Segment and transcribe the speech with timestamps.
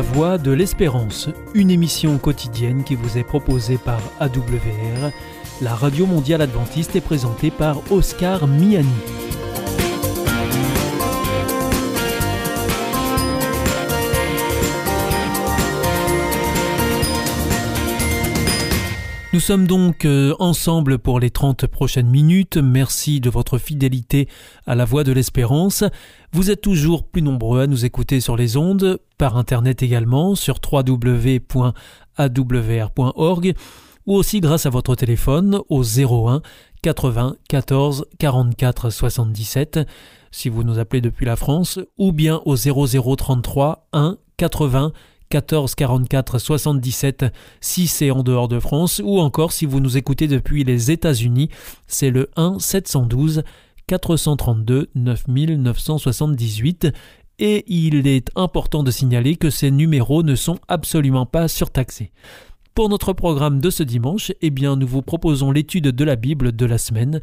[0.00, 5.12] La Voix de l'Espérance, une émission quotidienne qui vous est proposée par AWR,
[5.60, 8.88] la radio mondiale adventiste est présentée par Oscar Miani.
[19.40, 22.58] Nous sommes donc euh, ensemble pour les 30 prochaines minutes.
[22.58, 24.28] Merci de votre fidélité
[24.66, 25.82] à la voix de l'espérance.
[26.30, 30.56] Vous êtes toujours plus nombreux à nous écouter sur les ondes, par internet également, sur
[30.70, 31.54] www.awr.org,
[34.04, 36.42] ou aussi grâce à votre téléphone au 01
[36.82, 39.80] 80 14 44 77
[40.30, 44.92] si vous nous appelez depuis la France, ou bien au 0033 1 80
[45.30, 47.26] 14 44 77
[47.60, 51.48] si c'est en dehors de France ou encore si vous nous écoutez depuis les États-Unis,
[51.86, 53.44] c'est le 1 712
[53.86, 56.88] 432 9978
[57.38, 62.12] et il est important de signaler que ces numéros ne sont absolument pas surtaxés.
[62.74, 66.54] Pour notre programme de ce dimanche, eh bien, nous vous proposons l'étude de la Bible
[66.54, 67.20] de la semaine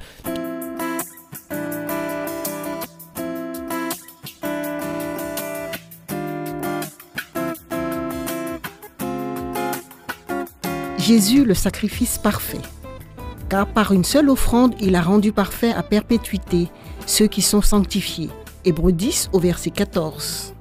[11.07, 12.59] Jésus le sacrifice parfait.
[13.47, 16.67] Car par une seule offrande, il a rendu parfait à perpétuité
[17.05, 18.29] ceux qui sont sanctifiés.
[18.65, 20.53] Hébreux 10 au verset 14.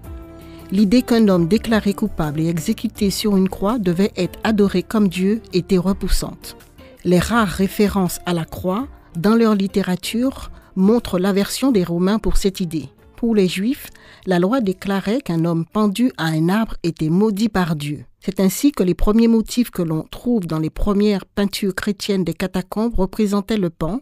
[0.70, 5.42] L'idée qu'un homme déclaré coupable et exécuté sur une croix devait être adoré comme Dieu
[5.52, 6.56] était repoussante.
[7.02, 8.86] Les rares références à la croix
[9.17, 12.89] dans leur littérature montrent l'aversion des Romains pour cette idée.
[13.17, 13.89] Pour les Juifs,
[14.27, 18.05] la loi déclarait qu'un homme pendu à un arbre était maudit par Dieu.
[18.20, 22.34] C'est ainsi que les premiers motifs que l'on trouve dans les premières peintures chrétiennes des
[22.34, 24.00] catacombes représentaient le pan,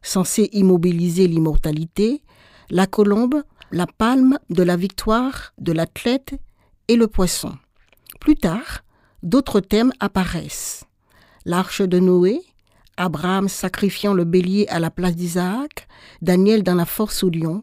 [0.00, 2.22] censé immobiliser l'immortalité,
[2.70, 6.34] la colombe, la palme de la victoire de l'athlète
[6.88, 7.52] et le poisson.
[8.18, 8.82] Plus tard,
[9.22, 10.84] d'autres thèmes apparaissent.
[11.44, 12.40] L'arche de Noé,
[12.96, 15.86] Abraham sacrifiant le bélier à la place d'Isaac,
[16.22, 17.62] Daniel dans la force au lion,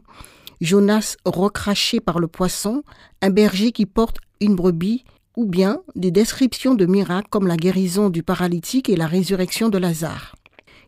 [0.62, 2.84] Jonas recraché par le poisson,
[3.20, 5.04] un berger qui porte une brebis,
[5.36, 9.78] ou bien des descriptions de miracles comme la guérison du paralytique et la résurrection de
[9.78, 10.36] Lazare.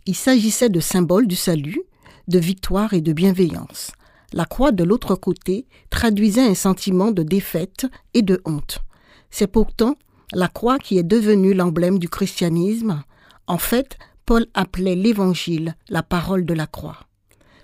[0.06, 1.82] Il s'agissait de symboles du salut,
[2.28, 3.92] de victoire et de bienveillance.
[4.32, 8.78] La croix de l'autre côté traduisait un sentiment de défaite et de honte.
[9.30, 9.96] C'est pourtant
[10.32, 13.02] la croix qui est devenue l'emblème du christianisme.
[13.46, 17.00] En fait, Paul appelait l'Évangile la parole de la croix.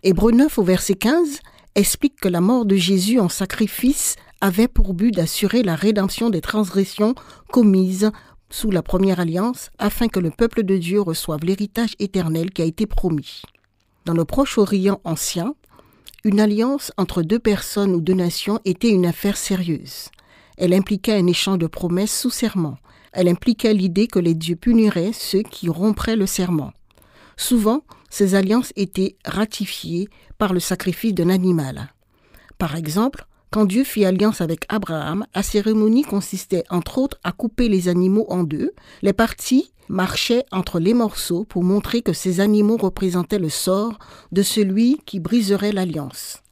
[0.02, 1.40] Hébreu 9 au verset 15
[1.74, 6.40] explique que la mort de Jésus en sacrifice avait pour but d'assurer la rédemption des
[6.40, 7.14] transgressions
[7.52, 8.10] commises
[8.50, 12.64] sous la première alliance afin que le peuple de Dieu reçoive l'héritage éternel qui a
[12.64, 13.42] été promis.
[14.06, 15.54] Dans le Proche-Orient ancien,
[16.24, 20.10] une alliance entre deux personnes ou deux nations était une affaire sérieuse.
[20.56, 22.76] Elle impliquait un échange de promesses sous serment.
[23.12, 26.72] Elle impliquait l'idée que les dieux puniraient ceux qui rompraient le serment.
[27.36, 31.92] Souvent, ces alliances étaient ratifiées par le sacrifice d'un animal.
[32.58, 37.68] Par exemple, quand Dieu fit alliance avec Abraham, la cérémonie consistait entre autres à couper
[37.68, 38.72] les animaux en deux.
[39.02, 43.98] Les parties marchaient entre les morceaux pour montrer que ces animaux représentaient le sort
[44.30, 46.42] de celui qui briserait l'alliance.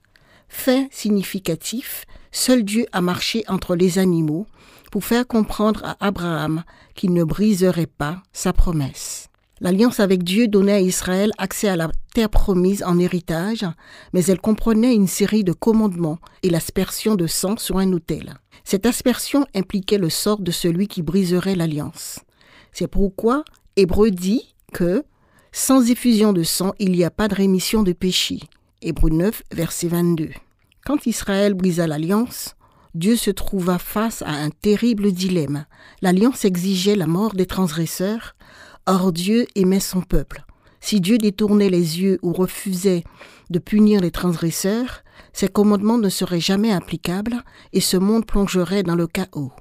[0.48, 4.46] Fait significatif, seul Dieu a marché entre les animaux
[4.90, 6.64] pour faire comprendre à Abraham
[6.94, 9.17] qu'il ne briserait pas sa promesse.
[9.60, 13.66] L'alliance avec Dieu donnait à Israël accès à la terre promise en héritage,
[14.12, 18.34] mais elle comprenait une série de commandements et l'aspersion de sang sur un autel.
[18.64, 22.20] Cette aspersion impliquait le sort de celui qui briserait l'alliance.
[22.72, 23.44] C'est pourquoi
[23.76, 25.04] Hébreu dit que
[25.52, 28.40] sans effusion de sang, il n'y a pas de rémission de péché.
[28.82, 30.30] Hébreu 9, verset 22.
[30.84, 32.54] Quand Israël brisa l'alliance,
[32.94, 35.66] Dieu se trouva face à un terrible dilemme.
[36.02, 38.34] L'alliance exigeait la mort des transgresseurs,
[38.90, 40.46] Or Dieu aimait son peuple.
[40.80, 43.04] Si Dieu détournait les yeux ou refusait
[43.50, 45.02] de punir les transgresseurs,
[45.34, 49.52] ses commandements ne seraient jamais applicables et ce monde plongerait dans le chaos.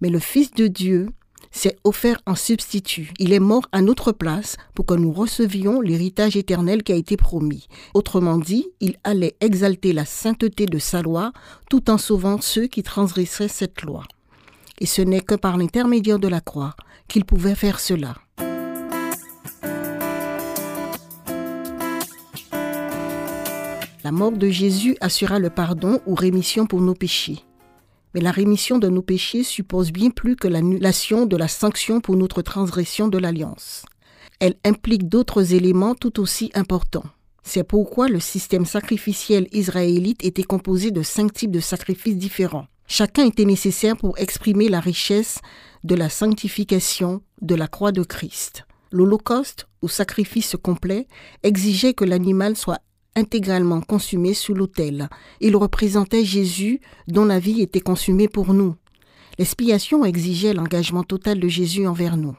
[0.00, 1.10] Mais le Fils de Dieu
[1.50, 3.12] s'est offert en substitut.
[3.18, 7.18] Il est mort à notre place pour que nous recevions l'héritage éternel qui a été
[7.18, 7.68] promis.
[7.92, 11.32] Autrement dit, il allait exalter la sainteté de sa loi
[11.68, 14.04] tout en sauvant ceux qui transgresseraient cette loi.
[14.80, 16.74] Et ce n'est que par l'intermédiaire de la croix
[17.08, 18.16] qu'il pouvait faire cela.
[24.04, 27.44] La mort de Jésus assura le pardon ou rémission pour nos péchés.
[28.14, 32.16] Mais la rémission de nos péchés suppose bien plus que l'annulation de la sanction pour
[32.16, 33.84] notre transgression de l'alliance.
[34.40, 37.04] Elle implique d'autres éléments tout aussi importants.
[37.44, 42.66] C'est pourquoi le système sacrificiel israélite était composé de cinq types de sacrifices différents.
[42.86, 45.40] Chacun était nécessaire pour exprimer la richesse
[45.84, 48.64] de la sanctification de la croix de Christ.
[48.90, 51.08] L'Holocauste, ou sacrifice complet,
[51.42, 52.80] exigeait que l'animal soit
[53.16, 55.08] intégralement consumé sous l'autel.
[55.40, 58.76] Il représentait Jésus dont la vie était consumée pour nous.
[59.38, 62.36] L'expiation exigeait l'engagement total de Jésus envers nous.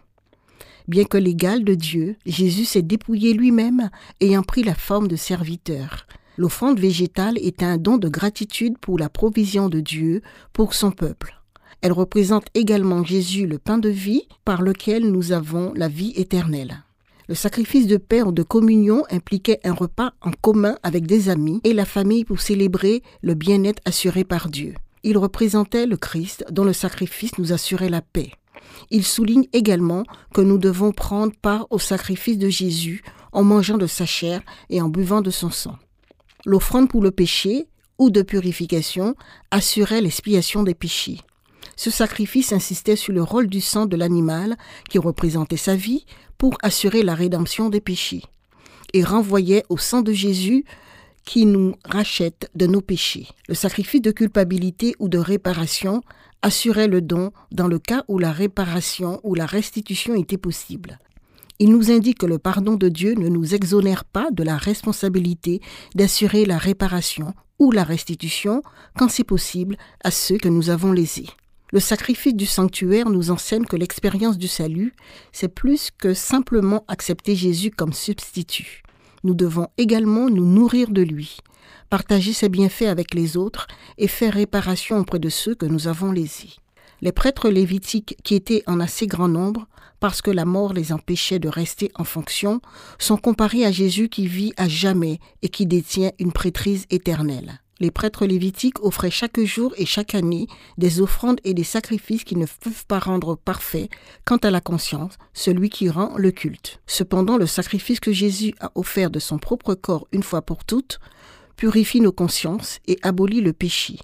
[0.87, 6.05] Bien que l'égal de Dieu, Jésus s'est dépouillé lui-même, ayant pris la forme de serviteur.
[6.37, 10.21] L'offrande végétale est un don de gratitude pour la provision de Dieu
[10.51, 11.39] pour son peuple.
[11.81, 16.83] Elle représente également Jésus, le pain de vie, par lequel nous avons la vie éternelle.
[17.27, 21.61] Le sacrifice de paix ou de communion impliquait un repas en commun avec des amis
[21.63, 24.73] et la famille pour célébrer le bien-être assuré par Dieu.
[25.03, 28.31] Il représentait le Christ dont le sacrifice nous assurait la paix.
[28.89, 30.03] Il souligne également
[30.33, 34.81] que nous devons prendre part au sacrifice de Jésus en mangeant de sa chair et
[34.81, 35.77] en buvant de son sang.
[36.45, 37.67] L'offrande pour le péché
[37.97, 39.15] ou de purification
[39.51, 41.19] assurait l'expiation des péchés.
[41.75, 44.57] Ce sacrifice insistait sur le rôle du sang de l'animal
[44.89, 46.05] qui représentait sa vie
[46.37, 48.23] pour assurer la rédemption des péchés
[48.93, 50.65] et renvoyait au sang de Jésus
[51.25, 53.27] qui nous rachète de nos péchés.
[53.47, 56.01] Le sacrifice de culpabilité ou de réparation
[56.41, 60.99] assurait le don dans le cas où la réparation ou la restitution était possible.
[61.63, 65.61] Il nous indique que le pardon de Dieu ne nous exonère pas de la responsabilité
[65.95, 68.63] d'assurer la réparation ou la restitution
[68.97, 71.29] quand c'est possible à ceux que nous avons lésés.
[71.71, 74.93] Le sacrifice du sanctuaire nous enseigne que l'expérience du salut,
[75.31, 78.83] c'est plus que simplement accepter Jésus comme substitut.
[79.23, 81.37] Nous devons également nous nourrir de lui,
[81.89, 83.67] partager ses bienfaits avec les autres
[83.97, 86.57] et faire réparation auprès de ceux que nous avons lésés.
[86.99, 89.65] Les prêtres lévitiques, qui étaient en assez grand nombre,
[90.03, 92.59] parce que la mort les empêchait de rester en fonction,
[92.99, 97.61] sont comparés à Jésus qui vit à jamais et qui détient une prêtrise éternelle.
[97.79, 100.47] Les prêtres lévitiques offraient chaque jour et chaque année
[100.77, 103.87] des offrandes et des sacrifices qui ne peuvent pas rendre parfait
[104.25, 106.81] quant à la conscience, celui qui rend le culte.
[106.85, 110.99] Cependant, le sacrifice que Jésus a offert de son propre corps une fois pour toutes
[111.55, 113.99] purifie nos consciences et abolit le péché.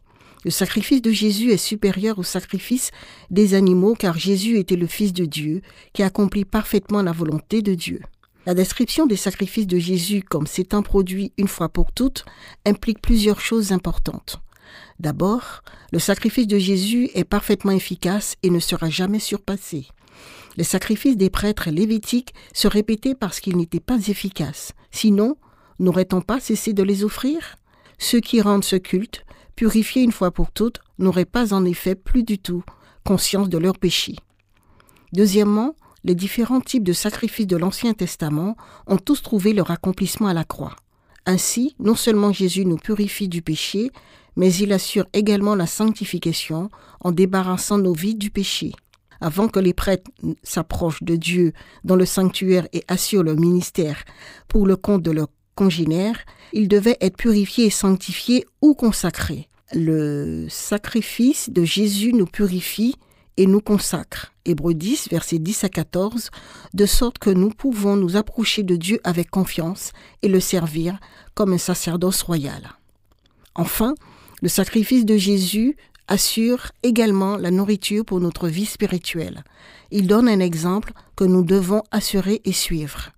[0.46, 2.92] Le sacrifice de Jésus est supérieur au sacrifice
[3.30, 5.62] des animaux car Jésus était le Fils de Dieu
[5.94, 8.00] qui accomplit parfaitement la volonté de Dieu.
[8.46, 12.24] La description des sacrifices de Jésus comme s'étant produit une fois pour toutes
[12.66, 14.42] implique plusieurs choses importantes.
[15.00, 19.88] D'abord, le sacrifice de Jésus est parfaitement efficace et ne sera jamais surpassé.
[20.56, 24.72] Les sacrifices des prêtres lévitiques se répétaient parce qu'ils n'étaient pas efficaces.
[24.92, 25.36] Sinon,
[25.80, 27.56] n'aurait-on pas cessé de les offrir?
[27.98, 29.26] Ceux qui rendent ce culte,
[29.60, 32.64] purifiés une fois pour toutes, n'auraient pas en effet plus du tout
[33.04, 34.16] conscience de leur péché.
[35.12, 35.76] Deuxièmement,
[36.06, 38.56] les différents types de sacrifices de l'Ancien Testament
[38.88, 40.78] ont tous trouvé leur accomplissement à la croix.
[41.26, 43.92] Ainsi, non seulement Jésus nous purifie du péché,
[44.38, 46.70] mais il assure également la sanctification
[47.02, 48.72] en débarrassant nos vies du péché.
[49.20, 50.10] Avant que les prêtres
[50.42, 51.52] s'approchent de Dieu
[51.84, 54.06] dans le sanctuaire et assurent leur ministère
[54.48, 55.28] pour le compte de leurs
[55.60, 56.22] congénères,
[56.54, 59.50] ils devaient être purifiés et sanctifiés ou consacrés.
[59.74, 62.96] Le sacrifice de Jésus nous purifie
[63.36, 64.32] et nous consacre.
[64.46, 66.30] Hébreux 10, versets 10 à 14,
[66.74, 69.92] de sorte que nous pouvons nous approcher de Dieu avec confiance
[70.22, 70.98] et le servir
[71.33, 72.64] comme un sacerdoce royal.
[73.54, 73.95] Enfin,
[74.42, 75.76] le sacrifice de Jésus
[76.07, 79.44] assure également la nourriture pour notre vie spirituelle.
[79.92, 83.12] Il donne un exemple que nous devons assurer et suivre.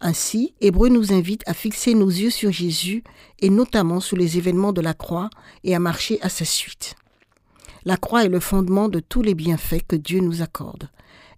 [0.00, 3.02] Ainsi, Hébreu nous invite à fixer nos yeux sur Jésus
[3.40, 5.28] et notamment sur les événements de la croix
[5.64, 6.94] et à marcher à sa suite.
[7.84, 10.88] La croix est le fondement de tous les bienfaits que Dieu nous accorde.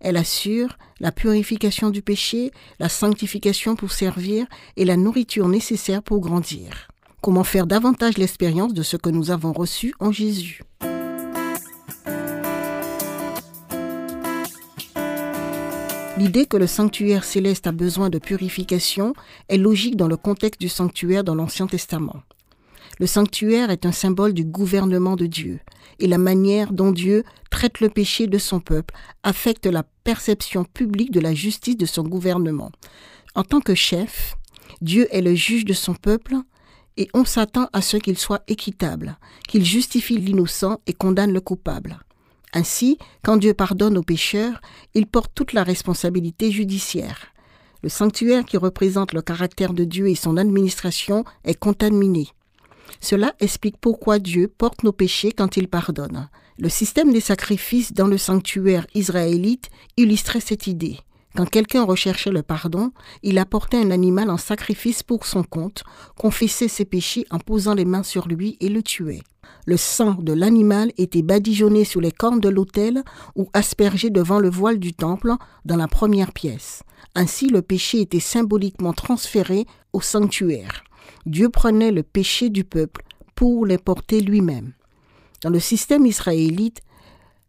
[0.00, 6.20] Elle assure la purification du péché, la sanctification pour servir et la nourriture nécessaire pour
[6.20, 6.88] grandir.
[7.22, 10.62] Comment faire davantage l'expérience de ce que nous avons reçu en Jésus?
[16.20, 19.14] L'idée que le sanctuaire céleste a besoin de purification
[19.48, 22.22] est logique dans le contexte du sanctuaire dans l'Ancien Testament.
[22.98, 25.60] Le sanctuaire est un symbole du gouvernement de Dieu
[25.98, 31.10] et la manière dont Dieu traite le péché de son peuple affecte la perception publique
[31.10, 32.70] de la justice de son gouvernement.
[33.34, 34.36] En tant que chef,
[34.82, 36.34] Dieu est le juge de son peuple
[36.98, 39.16] et on s'attend à ce qu'il soit équitable,
[39.48, 41.98] qu'il justifie l'innocent et condamne le coupable.
[42.52, 44.60] Ainsi, quand Dieu pardonne aux pécheurs,
[44.94, 47.28] il porte toute la responsabilité judiciaire.
[47.82, 52.28] Le sanctuaire qui représente le caractère de Dieu et son administration est contaminé.
[53.00, 56.28] Cela explique pourquoi Dieu porte nos péchés quand il pardonne.
[56.58, 60.98] Le système des sacrifices dans le sanctuaire israélite illustrait cette idée.
[61.36, 62.90] Quand quelqu'un recherchait le pardon,
[63.22, 65.84] il apportait un animal en sacrifice pour son compte,
[66.16, 69.22] confessait ses péchés en posant les mains sur lui et le tuait.
[69.66, 73.04] Le sang de l'animal était badigeonné sur les cornes de l'autel
[73.36, 75.34] ou aspergé devant le voile du temple
[75.64, 76.82] dans la première pièce.
[77.14, 80.84] Ainsi le péché était symboliquement transféré au sanctuaire.
[81.26, 83.02] Dieu prenait le péché du peuple
[83.34, 84.72] pour les porter lui-même.
[85.42, 86.80] Dans le système israélite,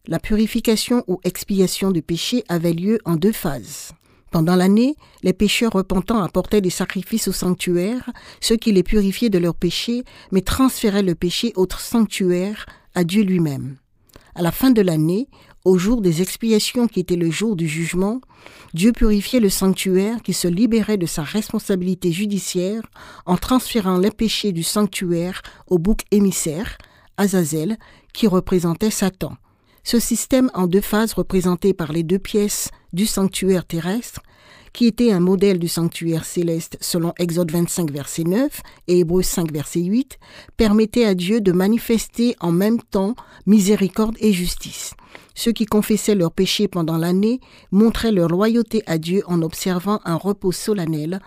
[0.07, 3.91] la purification ou expiation du péché avait lieu en deux phases.
[4.31, 9.37] Pendant l'année, les pécheurs repentants apportaient des sacrifices au sanctuaire, ceux qui les purifiaient de
[9.37, 12.65] leurs péchés, mais transféraient le péché au sanctuaire,
[12.95, 13.77] à Dieu lui-même.
[14.33, 15.27] À la fin de l'année,
[15.65, 18.21] au jour des expiations qui était le jour du jugement,
[18.73, 22.81] Dieu purifiait le sanctuaire qui se libérait de sa responsabilité judiciaire
[23.25, 26.77] en transférant les péchés du sanctuaire au bouc émissaire,
[27.17, 27.77] Azazel,
[28.13, 29.33] qui représentait Satan.
[29.83, 34.21] Ce système en deux phases représenté par les deux pièces du sanctuaire terrestre,
[34.73, 39.51] qui était un modèle du sanctuaire céleste selon Exode 25 verset 9 et Hébreux 5
[39.51, 40.17] verset 8,
[40.55, 44.93] permettait à Dieu de manifester en même temps miséricorde et justice.
[45.35, 47.39] Ceux qui confessaient leurs péchés pendant l'année
[47.71, 51.19] montraient leur loyauté à Dieu en observant un repos solennel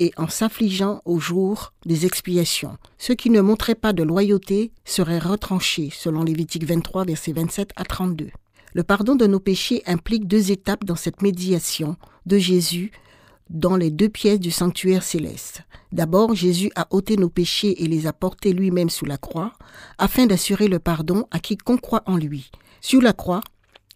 [0.00, 2.76] et en s'affligeant au jour des expiations.
[2.98, 7.84] Ceux qui ne montraient pas de loyauté seraient retranchés, selon Lévitique 23, versets 27 à
[7.84, 8.30] 32.
[8.72, 12.92] Le pardon de nos péchés implique deux étapes dans cette médiation de Jésus
[13.50, 15.62] dans les deux pièces du sanctuaire céleste.
[15.92, 19.52] D'abord, Jésus a ôté nos péchés et les a portés lui-même sous la croix,
[19.98, 22.50] afin d'assurer le pardon à quiconque croit en lui.
[22.80, 23.40] Sur la croix,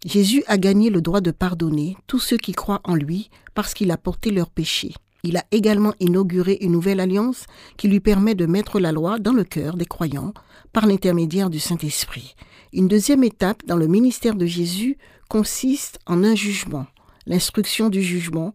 [0.04, 3.90] Jésus a gagné le droit de pardonner tous ceux qui croient en lui parce qu'il
[3.90, 4.92] a porté leurs péchés.
[5.26, 7.47] Il a également inauguré une nouvelle alliance
[7.78, 10.35] qui lui permet de mettre la loi dans le cœur des croyants
[10.75, 12.37] par l'intermédiaire du Saint-Esprit.
[12.75, 14.99] Une deuxième étape dans le ministère de Jésus
[15.31, 16.87] consiste en un jugement,
[17.26, 18.52] l'instruction du jugement,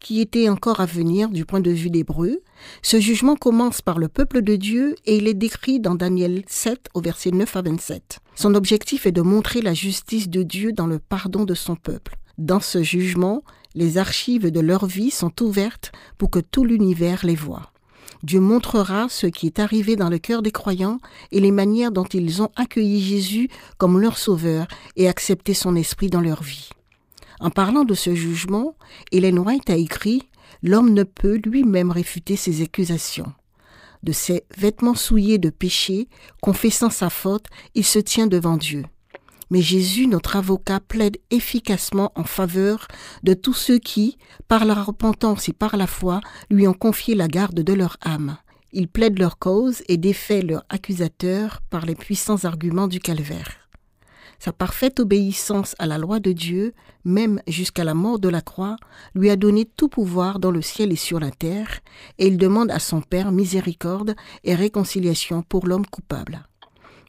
[0.00, 2.40] qui était encore à venir du point de vue d'Hébreu.
[2.82, 6.88] Ce jugement commence par le peuple de Dieu et il est décrit dans Daniel 7
[6.94, 8.20] au verset 9 à 27.
[8.36, 12.16] Son objectif est de montrer la justice de Dieu dans le pardon de son peuple.
[12.38, 13.42] Dans ce jugement,
[13.76, 17.70] les archives de leur vie sont ouvertes pour que tout l'univers les voie.
[18.22, 20.98] Dieu montrera ce qui est arrivé dans le cœur des croyants
[21.30, 24.66] et les manières dont ils ont accueilli Jésus comme leur sauveur
[24.96, 26.70] et accepté son esprit dans leur vie.
[27.38, 28.74] En parlant de ce jugement,
[29.12, 30.22] Hélène White a écrit
[30.62, 33.32] L'homme ne peut lui-même réfuter ses accusations.
[34.02, 36.08] De ses vêtements souillés de péché,
[36.40, 38.84] confessant sa faute, il se tient devant Dieu.
[39.50, 42.88] Mais Jésus, notre avocat, plaide efficacement en faveur
[43.22, 47.28] de tous ceux qui, par la repentance et par la foi, lui ont confié la
[47.28, 48.38] garde de leur âme.
[48.72, 53.66] Il plaide leur cause et défait leur accusateur par les puissants arguments du calvaire.
[54.38, 56.74] Sa parfaite obéissance à la loi de Dieu,
[57.04, 58.76] même jusqu'à la mort de la croix,
[59.14, 61.80] lui a donné tout pouvoir dans le ciel et sur la terre,
[62.18, 66.46] et il demande à son Père miséricorde et réconciliation pour l'homme coupable.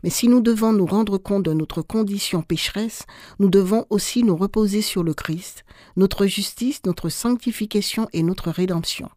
[0.04, 3.04] Mais si nous devons nous rendre compte de notre condition pécheresse,
[3.40, 9.10] nous devons aussi nous reposer sur le Christ, notre justice, notre sanctification et notre rédemption.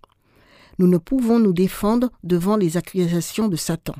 [0.79, 3.97] Nous ne pouvons nous défendre devant les accusations de Satan.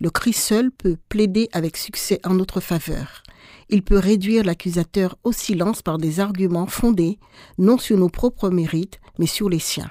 [0.00, 3.22] Le Christ seul peut plaider avec succès en notre faveur.
[3.70, 7.18] Il peut réduire l'accusateur au silence par des arguments fondés
[7.56, 9.90] non sur nos propres mérites, mais sur les siens.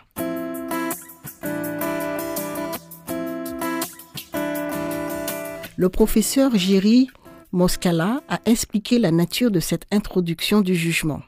[5.81, 7.09] Le professeur Jerry
[7.51, 11.21] Moscala a expliqué la nature de cette introduction du jugement.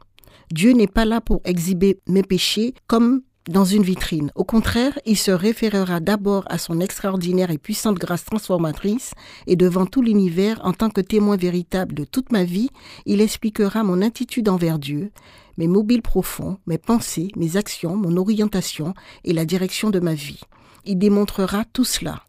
[0.51, 4.29] Dieu n'est pas là pour exhiber mes péchés comme dans une vitrine.
[4.35, 9.13] Au contraire, il se référera d'abord à son extraordinaire et puissante grâce transformatrice
[9.47, 12.69] et devant tout l'univers, en tant que témoin véritable de toute ma vie,
[13.07, 15.09] il expliquera mon attitude envers Dieu,
[15.57, 18.93] mes mobiles profonds, mes pensées, mes actions, mon orientation
[19.23, 20.41] et la direction de ma vie.
[20.85, 22.21] Il démontrera tout cela.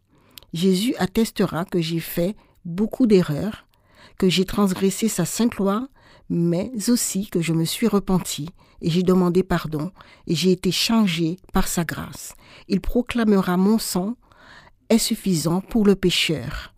[0.55, 2.33] Jésus attestera que j'ai fait
[2.63, 3.67] beaucoup d'erreurs,
[4.17, 5.89] que j'ai transgressé sa sainte loi,
[6.29, 8.47] mais aussi que je me suis repenti
[8.81, 9.91] et j'ai demandé pardon
[10.27, 12.35] et j'ai été changé par sa grâce.
[12.69, 14.15] Il proclamera mon sang
[14.87, 16.73] est suffisant pour le pécheur.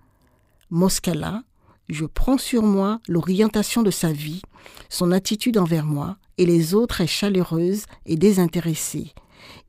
[0.72, 1.44] Moscala,
[1.88, 4.42] je prends sur moi l'orientation de sa vie,
[4.90, 9.14] son attitude envers moi et les autres est chaleureuse et désintéressée.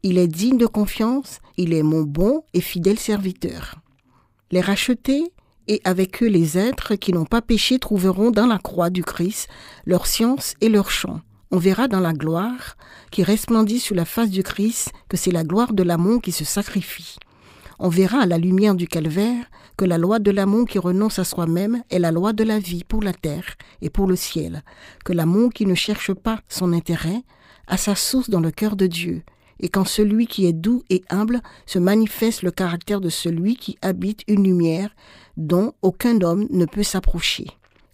[0.03, 3.75] Il est digne de confiance, il est mon bon et fidèle serviteur.
[4.51, 5.33] Les rachetés
[5.67, 9.49] et avec eux les êtres qui n'ont pas péché trouveront dans la croix du Christ
[9.85, 11.21] leur science et leur chant.
[11.51, 12.77] On verra dans la gloire
[13.11, 16.45] qui resplendit sur la face du Christ que c'est la gloire de l'amour qui se
[16.45, 17.17] sacrifie.
[17.79, 19.45] On verra à la lumière du calvaire
[19.77, 22.85] que la loi de l'amour qui renonce à soi-même est la loi de la vie
[22.85, 24.65] pour la terre et pour le ciel,
[25.05, 27.23] que l'amour qui ne cherche pas son intérêt
[27.67, 29.23] a sa source dans le cœur de Dieu,
[29.61, 33.77] et quand celui qui est doux et humble se manifeste le caractère de celui qui
[33.83, 34.95] habite une lumière
[35.37, 37.47] dont aucun homme ne peut s'approcher.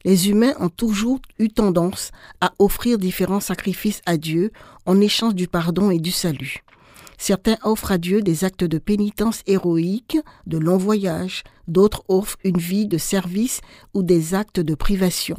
[0.05, 4.53] Les humains ont toujours eu tendance à offrir différents sacrifices à Dieu
[4.85, 6.63] en échange du pardon et du salut.
[7.17, 12.59] Certains offrent à Dieu des actes de pénitence héroïques, de longs voyages, d'autres offrent une
[12.59, 13.61] vie de service
[13.95, 15.37] ou des actes de privation.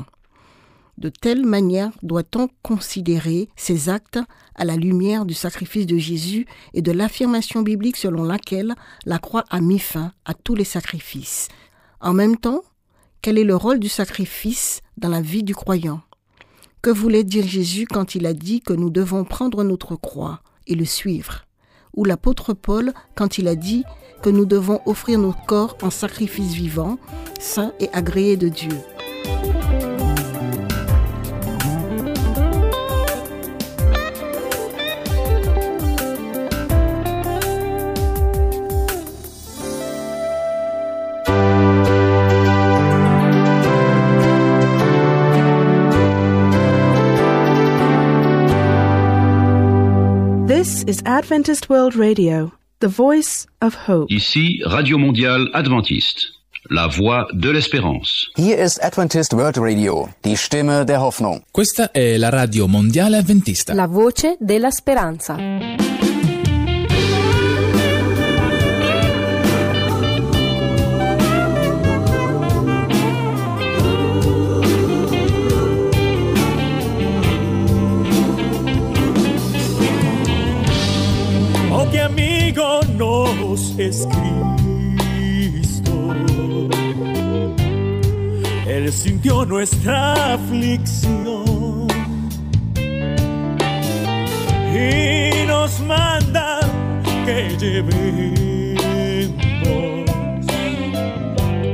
[0.97, 4.19] De telle manière doit-on considérer ces actes
[4.55, 8.75] à la lumière du sacrifice de Jésus et de l'affirmation biblique selon laquelle
[9.05, 11.49] la croix a mis fin à tous les sacrifices.
[11.99, 12.61] En même temps,
[13.21, 16.01] quel est le rôle du sacrifice dans la vie du croyant?
[16.81, 20.75] Que voulait dire Jésus quand il a dit que nous devons prendre notre croix et
[20.75, 21.45] le suivre?
[21.97, 23.83] Ou l'apôtre Paul quand il a dit
[24.21, 26.99] que nous devons offrir notre corps en sacrifice vivant,
[27.39, 28.77] saint et agréé de Dieu?
[50.87, 54.13] Is Adventist World Radio, the voice of hope.
[54.13, 56.33] Ici Radio Mondiale Adventiste,
[56.69, 58.29] la voix de l'espérance.
[58.35, 61.41] Hier ist Adventist World Radio, die Stimme der Hoffnung.
[61.51, 63.73] Questa è la radio mondiale avventista.
[63.73, 65.35] La voce della speranza.
[83.55, 84.05] Es
[85.47, 86.13] Cristo.
[88.67, 91.87] Él sintió nuestra aflicción
[94.73, 96.59] y nos manda
[97.25, 98.81] que llevemos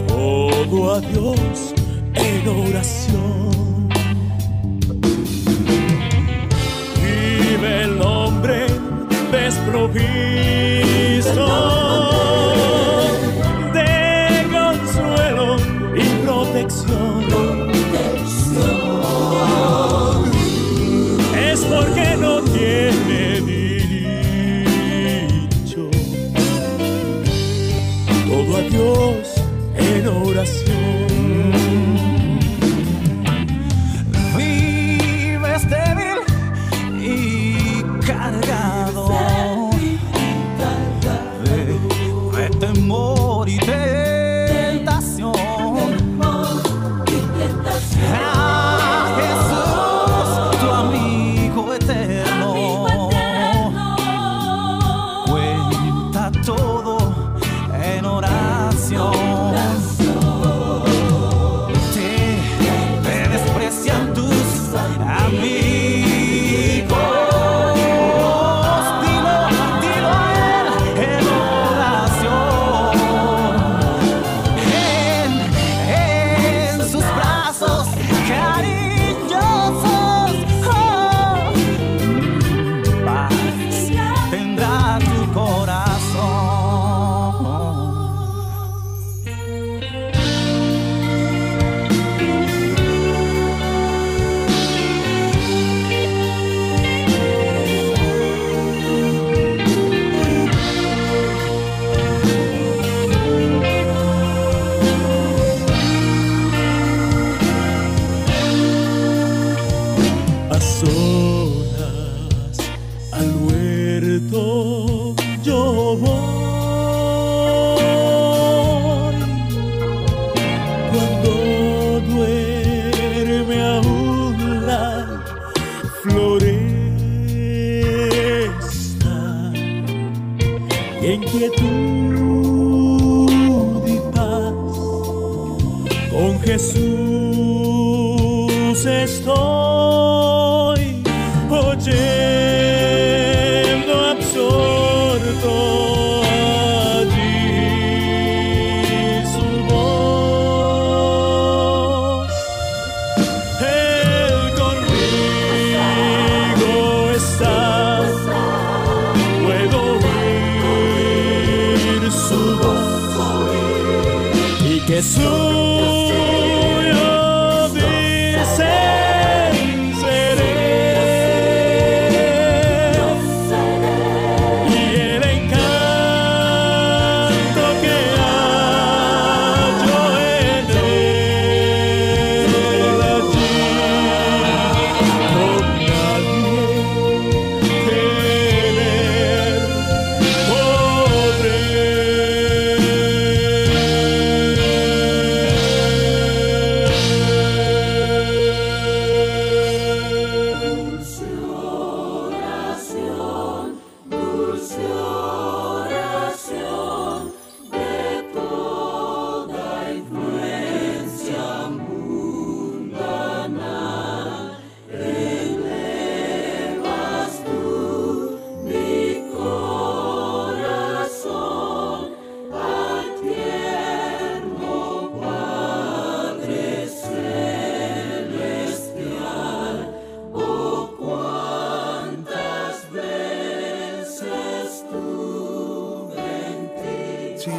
[0.07, 1.73] todo a Dios
[2.13, 3.20] en oración.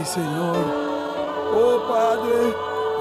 [0.05, 0.57] Señor.
[1.55, 2.55] Oh Padre,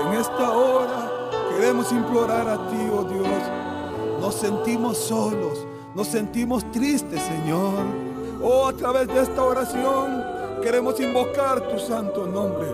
[0.05, 3.27] en esta hora queremos implorar a ti, oh Dios.
[4.19, 7.85] Nos sentimos solos, nos sentimos tristes, Señor.
[8.43, 10.23] Oh, a través de esta oración
[10.61, 12.67] queremos invocar tu santo nombre.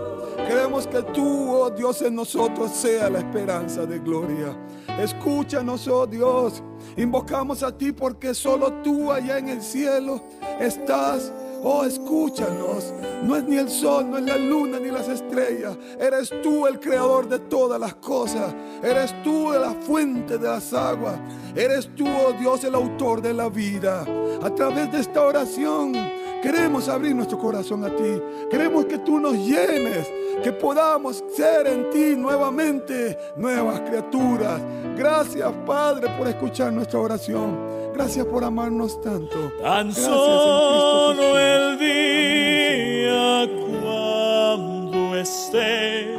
[0.47, 4.55] Queremos que tú, oh Dios, en nosotros sea la esperanza de gloria.
[4.99, 6.61] Escúchanos, oh Dios.
[6.95, 10.21] Invocamos a ti porque solo tú allá en el cielo
[10.59, 11.31] estás.
[11.63, 12.93] Oh, escúchanos.
[13.23, 15.77] No es ni el sol, no es la luna, ni las estrellas.
[15.99, 18.53] Eres tú el creador de todas las cosas.
[18.83, 21.19] Eres tú la fuente de las aguas.
[21.55, 24.05] Eres tú, oh Dios, el autor de la vida.
[24.41, 25.93] A través de esta oración
[26.41, 28.21] queremos abrir nuestro corazón a ti.
[28.49, 30.07] Queremos que tú nos llenes,
[30.43, 34.61] que podamos ser en ti nuevamente nuevas criaturas.
[34.97, 37.57] Gracias, Padre, por escuchar nuestra oración.
[37.93, 39.53] Gracias por amarnos tanto.
[39.61, 46.15] Tan Gracias, solo en Cristo el día cuando esté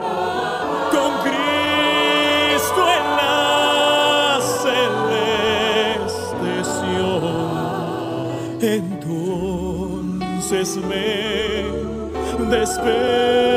[0.92, 6.50] con Cristo en la celeste.
[8.60, 11.64] Entonces me
[12.48, 13.47] despediré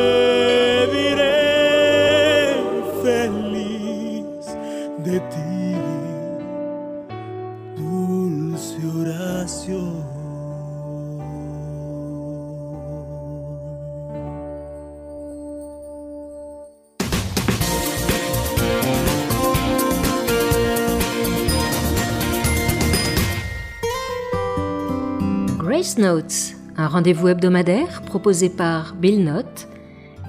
[25.82, 29.68] Grace Notes, un rendez-vous hebdomadaire proposé par Bill Note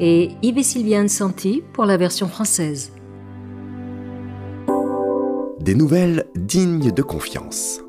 [0.01, 2.91] et Yves et Sylviane Santi pour la version française.
[5.61, 7.83] Des nouvelles dignes de confiance.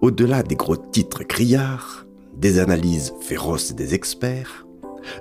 [0.00, 4.66] Au-delà des gros titres criards, des analyses féroces des experts,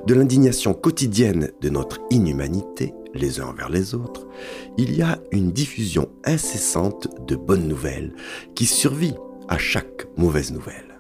[0.08, 4.30] de l'indignation quotidienne de notre inhumanité les uns envers les autres,
[4.78, 8.16] il y a une diffusion incessante de bonnes nouvelles
[8.56, 9.16] qui survit
[9.50, 10.93] à chaque mauvaise nouvelle.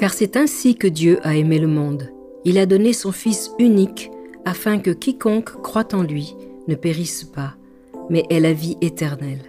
[0.00, 2.10] Car c'est ainsi que Dieu a aimé le monde.
[2.46, 4.10] Il a donné son Fils unique
[4.46, 6.34] afin que quiconque croit en lui
[6.68, 7.54] ne périsse pas,
[8.08, 9.42] mais ait la vie éternelle.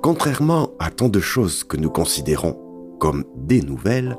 [0.00, 2.58] Contrairement à tant de choses que nous considérons
[2.98, 4.16] comme des nouvelles,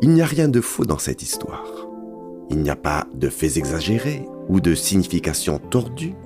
[0.00, 1.86] il n'y a rien de faux dans cette histoire.
[2.50, 6.16] Il n'y a pas de faits exagérés ou de signification tordue.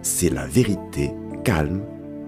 [0.00, 1.10] C'est la vérité
[1.44, 1.82] calme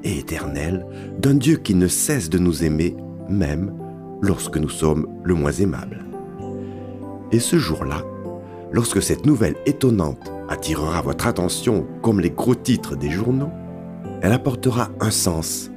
[0.05, 0.85] et éternelle
[1.19, 2.95] d'un Dieu qui ne cesse de nous aimer
[3.31, 3.82] même
[4.23, 6.05] lorsque nous sommes le moins aimables.
[7.33, 8.03] Et ce jour-là,
[8.73, 13.51] lorsque cette nouvelle étonnante attirera votre attention comme les gros titres des journaux,
[14.23, 15.71] elle apportera un sens,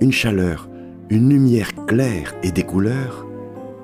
[0.00, 0.68] une chaleur,
[1.08, 3.26] une lumière claire et des couleurs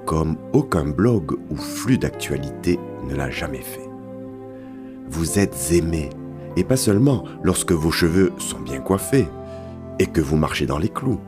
[0.04, 2.78] comme aucun blog ou flux d'actualité
[3.08, 3.88] ne l'a jamais fait.
[5.10, 6.10] Vous êtes aimé,
[6.56, 9.28] et pas seulement lorsque vos cheveux sont bien coiffés
[9.98, 11.20] et que vous marchez dans les clous.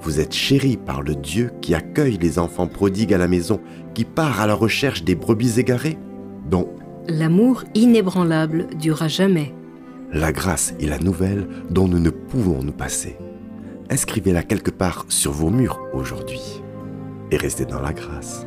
[0.00, 3.60] Vous êtes chéri par le Dieu qui accueille les enfants prodigues à la maison,
[3.94, 5.98] qui part à la recherche des brebis égarées,
[6.48, 6.68] dont
[7.08, 9.54] L'amour inébranlable durera jamais.
[10.12, 13.16] la grâce est la nouvelle dont nous ne pouvons nous passer.
[13.90, 16.40] Inscrivez-la quelque part sur vos murs aujourd'hui
[17.30, 18.46] et restez dans la grâce.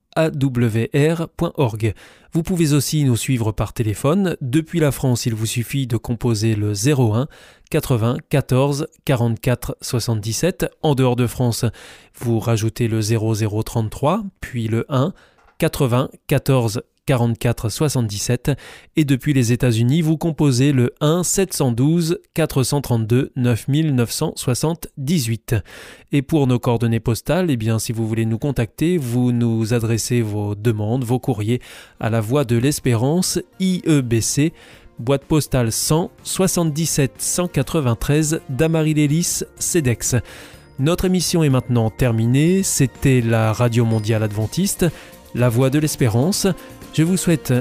[0.17, 1.93] www.awr.org.
[2.33, 4.37] Vous pouvez aussi nous suivre par téléphone.
[4.41, 7.27] Depuis la France, il vous suffit de composer le 01
[7.69, 10.67] 80 14 44 77.
[10.81, 11.65] En dehors de France,
[12.19, 15.13] vous rajoutez le 0033, puis le 1
[15.57, 18.51] 80 14 44 77
[18.95, 25.55] et depuis les États-Unis, vous composez le 1 712 432 9978.
[26.13, 30.21] Et pour nos coordonnées postales, eh bien si vous voulez nous contacter, vous nous adressez
[30.21, 31.59] vos demandes, vos courriers
[31.99, 34.53] à la Voix de l'Espérance IEBC
[34.97, 40.15] boîte postale 100 77 193 Damary-Lélis, CEDEX.
[40.79, 42.63] Notre émission est maintenant terminée.
[42.63, 44.85] C'était la Radio Mondiale Adventiste,
[45.35, 46.47] la Voix de l'Espérance.
[46.93, 47.53] Je vous souhaite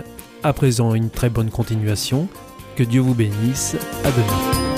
[0.43, 2.29] à présent une très bonne continuation.
[2.77, 3.77] Que Dieu vous bénisse.
[4.05, 4.70] À demain.